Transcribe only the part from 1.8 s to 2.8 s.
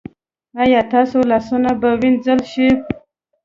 به وینځل شي؟